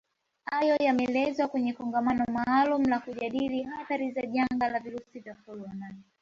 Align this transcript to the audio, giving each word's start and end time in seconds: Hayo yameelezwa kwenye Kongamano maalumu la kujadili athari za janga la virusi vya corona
Hayo 0.45 0.75
yameelezwa 0.75 1.47
kwenye 1.47 1.73
Kongamano 1.73 2.25
maalumu 2.33 2.87
la 2.89 2.99
kujadili 2.99 3.67
athari 3.81 4.11
za 4.11 4.21
janga 4.21 4.69
la 4.69 4.79
virusi 4.79 5.19
vya 5.19 5.35
corona 5.35 5.93